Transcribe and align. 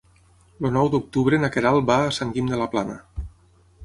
El 0.59 0.71
nou 0.77 0.87
d'octubre 0.93 1.39
na 1.43 1.49
Queralt 1.55 1.85
va 1.89 1.97
a 2.05 2.15
Sant 2.21 2.31
Guim 2.39 2.49
de 2.53 2.59
la 2.63 2.67
Plana. 2.73 2.97